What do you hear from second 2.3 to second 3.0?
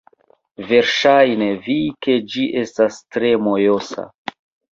ĝi estas